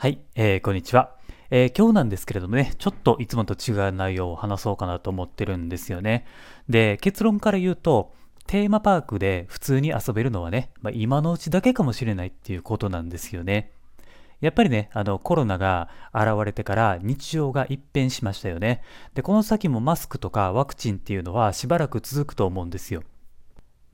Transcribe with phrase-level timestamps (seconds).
[0.00, 1.16] はい、えーこんにちは、
[1.50, 6.24] えー今日なんですけれどもね、ちょっといつもと違う内容を話そうかなと思ってるんですよね。
[6.68, 8.12] で、結論から言うと、
[8.46, 13.72] テーマパークで普通に遊べるのはね、まあ、今のうちだけかもしれないっていうことなんですよね。
[14.40, 18.82] やっぱりね、あのコロナが現れてから日常が一変しましたよね。
[19.14, 23.02] で、この先もマスクとかワクチンっていうのはしばらく続くと思うんですよ。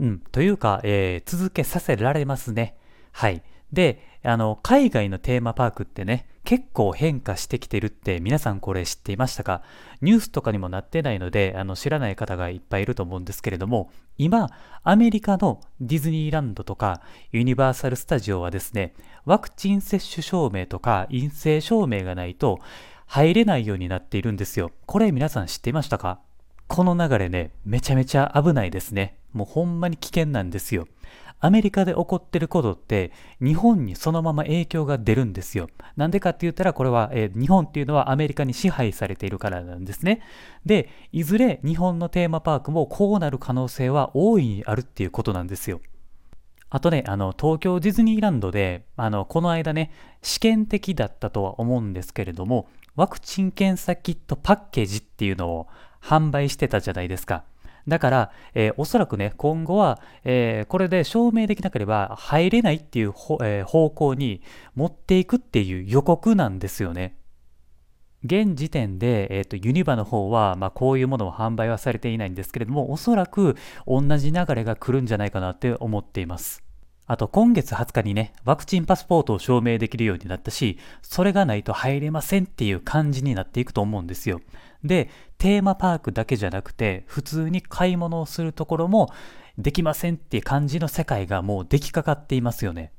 [0.00, 2.76] うん、というか、えー続けさせられますね。
[3.10, 3.42] はい。
[3.74, 9.62] で、あの、海外のテーマパークってね、結構変化してきてるって皆さんこれ知っていましたか？
[10.02, 14.50] ニュースとかにもなってないので、あの、知らない方がいっぱいいると思うんですけれども、今、
[14.82, 17.00] アメリカのディズニーランドとか
[17.32, 22.60] ユニバーサル・スタジオはですね、ワクチン接種証明とか陰性証明がないと
[23.06, 24.70] 入れないようになっているんですよ。
[24.86, 26.20] これ皆さん知っていましたか？
[26.68, 29.18] この流れね、めちゃめちゃ危ないですね。
[29.32, 30.86] もうほんまに危険なんですよ。
[31.44, 35.68] アメリカで起こってることって、日本にそのまま影響が出るんですよ。
[35.94, 40.22] なんでかって言ったら、これは、えー日本っていうのはアメリカに支配されているからなんですね。
[40.64, 45.82] で、いずれ日本のテーマパークもこうなる可能性は大いにあるっていうことなんですよ。
[46.70, 49.90] あとね、あの、東京ディズニーランドで、あの、この間ね、
[50.22, 55.66] 試験的だったとは思うんですけれども、ワクチン検査キットパッケージっていうのを
[56.00, 57.44] 販売してたじゃないですか。
[57.86, 63.08] だから、えーおそらくね、今後は、えーこれで証明できなければ入れないっていう、
[63.42, 64.42] えー方向に
[64.74, 67.16] 持っていくっていう予告なんですよね。
[68.24, 76.64] 現時点で、えーとユニバの方は、まあ、こういうものを販売はされていないんですけれども、おそらく同じ流れが来るんじゃないかなって思っています。
[77.06, 84.40] あと今月20日にね、ワクチンパスポートを証明できるようになったし、それがないと入れませんっていう感じになっていくと思うんですよ。
[84.84, 89.10] で、テーマパークだけじゃなくて、普通に買い物をするところも
[89.58, 92.92] できませんっていう感じの世界がもう出来かかっていますよね。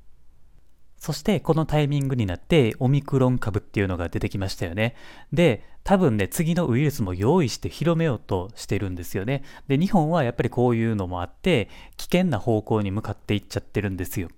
[0.98, 4.96] そしてこのタイミングになってオミクロン株っていうのが出てきましたよね。
[5.32, 9.44] で、多分ね、次のウイルスも用意して広めようとしてるんですよね。
[9.68, 14.30] で、日本はやっぱりこういうのもあって、危険な方向に向かっていっちゃってるんですよ。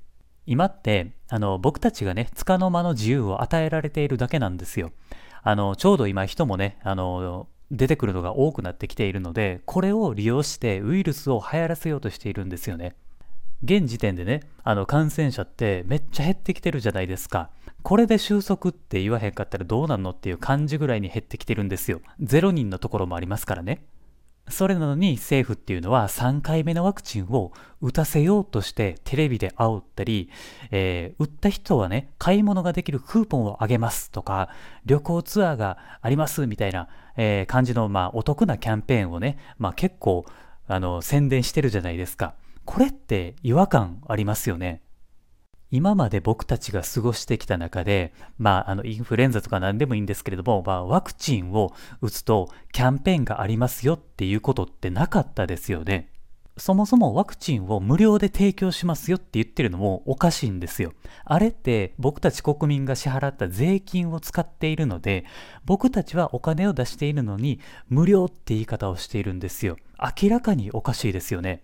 [0.46, 4.92] 今って、あの、僕たちがね、束の間の自由を与えられているだけなんですよ。
[5.44, 12.96] あの、ちょうど今人もね、あの、出てくるのが多くなってきているので、これを利用してウイルスを流行らせようとしているんですよね。
[13.64, 17.50] 現時点でね、あの感染者ってめっちゃ減ってきてるじゃないですか。
[17.82, 22.02] これで収束って言わへんかったらどうなんのっていう感じぐらいに減ってきてるんですよ。
[22.22, 23.84] 0人のところもありますからね。
[24.50, 30.30] それなのに政府っていうのは3回目のワクチンを打たせようとしてテレビで煽ったり、
[30.72, 34.50] えー打った人はね、買い物ができるクーポンをあげますとか、
[34.86, 36.88] 旅行ツアーがありますみたいな、
[37.18, 40.26] えー感じの、まあ、お得なキャンペーンをね、まあ、結構
[40.68, 42.36] あの宣伝してるじゃないですか。
[42.66, 44.82] これって違和感ありますよね。
[45.70, 56.12] 今まで僕たちが過ごしてきた中で、まあ、あの、インフルエンザとか何でもいいんですけれども、まあ、ワクチンを打つとキャンペーンがありますよっていうことってなかったですよね。
[56.58, 60.94] そもそもワクチンを無料で提供しますよって言ってるのもおかしいんですよ。
[61.24, 65.26] あれって僕たち国民が支払った税金を使っているので、
[65.66, 69.78] 僕たちはお金を出しているのに無料って言い方をしているんですよ。
[70.22, 71.64] 明らかにおかしいですよね。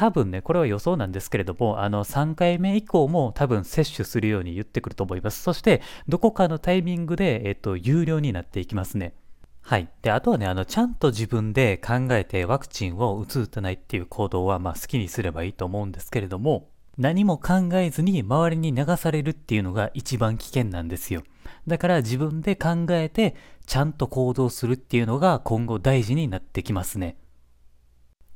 [0.00, 5.42] 多分ね、これは予想なんですけれども、あの、3回目以降も多分接種するように言ってくると思います。
[5.42, 9.12] そして、どこかのタイミングで、えっと、有料になっていきますね。
[9.60, 9.90] はい。
[10.00, 21.24] で、あとはね、あの、ちゃんと自分で考えてワクチンを打つ打たないっていう行動は、まあ、好きにすればいいと思うんですけれども、何も考えずに周りに流されるっていうのが一番危険なんですよ。
[21.66, 23.36] だから自分で考えて、
[23.66, 27.18] ちゃんと行動するっていうのが今後大事になってきますね。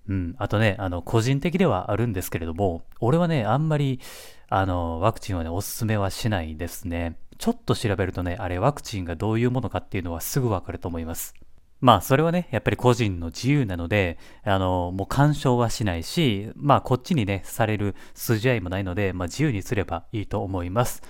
[0.08, 4.00] うん、あとね、あの、個人的ではあるんですけれども、俺はね、あんまり、
[4.48, 7.16] あの、ワクチンはね、おすすめはしないですね。
[7.38, 11.34] ちょっと調べるとね、あれ、ワクチンがどういうものかっていうのはすぐわかると思います。
[11.80, 21.02] まあ、それはね、やっぱり個人の自由なので、あの、もう干渉はしないし、まあ、こっちにね、される筋合いもないので、まあ、自由にすればいいと思います。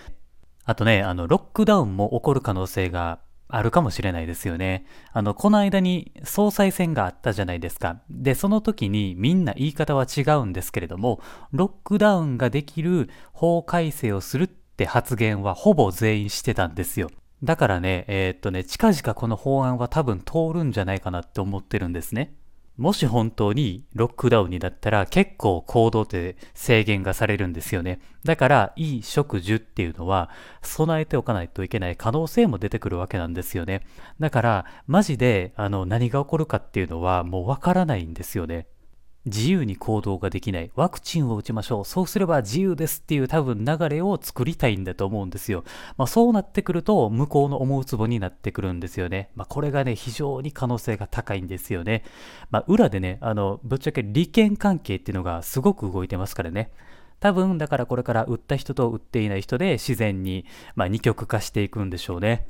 [0.65, 3.19] あとね、あの、ロックダウンも起こる可能性が
[3.49, 4.87] あるかもしれないですよね。
[5.13, 8.01] あの、この間に総裁選があったじゃないですか。
[8.11, 11.21] で、その時にみんな言い方は違うんですけれども、
[11.53, 17.11] ロックダウンができる法改正をするって発言はほぼ全員してたんですよ。
[17.43, 22.35] だからね、えーっとね、近々この法案は多分通るんじゃないかなって思ってるんですね。
[22.77, 28.01] もし本当にロックダウンになったら結構行動って制限がされるんですよね。
[28.25, 30.29] だから、いい食事っていうのは
[30.63, 33.83] 備えておかないといけない可能性も出てくるわけなんですよね。
[34.19, 38.67] だから、マジで、あの、何が起こるかっていうのはもうわからないんですよね。
[39.27, 40.71] 自由に行動ができない。
[40.75, 41.85] ワクチンを打ちましょう。
[41.85, 45.65] そうすれば自由ですっていう多分流れを作りたいんだと思うんですよ。
[45.97, 49.31] まあそうなってくると、向こうの思うツボになってくるんですよね。
[49.35, 52.05] まあこれがね、非常に可能性が高いんですよね。
[52.51, 56.71] まあ裏でね、あの、ぶっちゃけ利権関係っていうのがすごく動いてますからね。
[57.21, 60.45] 多分だからこれから売った人と売っていない人で自然に、
[60.75, 62.47] まあ、二極化していくんでしょうね。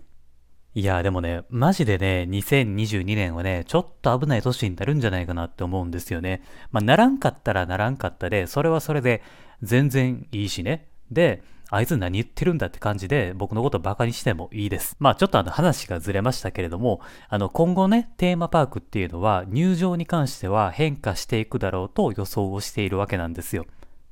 [0.77, 6.43] いやーでもね、マジでね、2022年はね、ちょっと危ない年になるんじゃないかなって思うんですよね。
[6.73, 9.23] まあ、ならんかったらならんかったで、それはそれで
[9.63, 10.89] 全然いいしね。
[11.13, 14.97] で、あいつ何言ってるんだって感じで僕のことバカにしてもいいです。
[14.99, 23.67] まあちょっとあの話がずれましたけれども、あの今後ね、テーマパークっていうのは入場に関しては変化していくだろうと予想をしているわけなんですよ。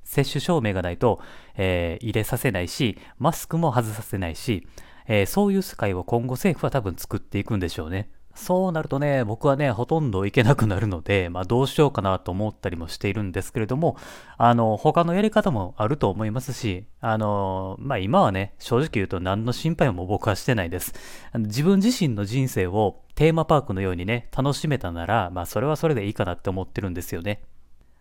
[0.05, 1.21] 接種証明がないと、
[1.57, 4.67] えー、入れさせないし、マスクも外させないし、
[5.07, 8.11] えー、そういう世界を今後政府は多分作っていくんでしょうね。
[8.35, 13.97] そうなるとね、僕はね、ほとんど行けなくなるので、まあどうしようかなと思ったりもしているんですけれども、
[14.39, 20.95] あの、他のやり方もあると思いますし、あの、まあ今はね、正直言うと何の心配も僕はしてないです。
[21.35, 27.43] 自分自身の人生をテーマパークのようにね、楽しめたなら、まあそれはそれでいいかなって思ってるんですよね。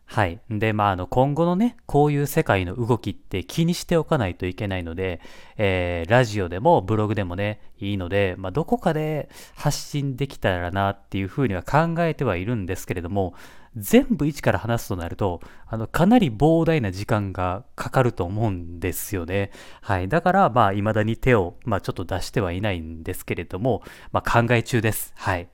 [0.06, 0.42] はい。
[0.50, 5.22] で、まあ、あの、今後のね、こういう世界の動きって気にしておかないといけないので、
[5.56, 13.36] えー、ラジオでもブログでもね、いいので、まあ、どこかで発信できたらなっていうふうには考えてはいるんですけれども、
[13.78, 19.52] 全部一から話すとなると、あの、かなり膨大な時間がかかると思うんですよね。
[19.82, 20.10] はい。
[20.10, 23.82] だから、まあ、未だに手を、まあ、ちょっと出してはいないんですけれども、
[24.12, 25.14] まあ、考え中です。
[25.16, 25.48] はい。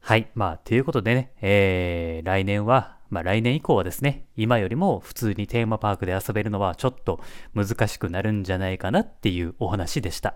[0.00, 0.30] はい。
[0.34, 7.20] まあ、ということでね、えー、来年は、まあ、来年以降はですね、今よりも普通にテーマパークで遊べるのはちょっと
[7.54, 10.34] 難しくなるんじゃないかなっていうお話でした。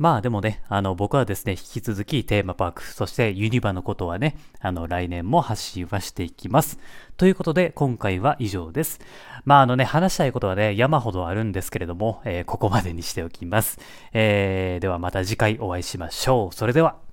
[0.00, 6.78] まあでもね、あの僕はですね、引き続きテーマパーク、そしてユニバのことはね、あの来年も発信はしていきます。
[7.18, 8.98] ということで今回は以上です。
[9.44, 13.78] まああのね、話したいことはね、山ほどあるんですけれども、えー、ここまでにしておきます。
[14.14, 16.54] えー、ではまた次回お会いしましょう。
[16.54, 17.09] それでは。